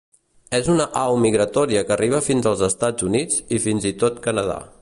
És 0.59 0.69
una 0.75 0.87
au 1.01 1.17
migratòria 1.25 1.85
que 1.89 1.95
arriba 1.97 2.23
fins 2.31 2.51
als 2.53 2.67
Estats 2.71 3.09
Units 3.11 3.45
i 3.59 3.65
fins 3.67 3.91
i 3.95 3.97
tot 4.07 4.23
Canadà. 4.29 4.63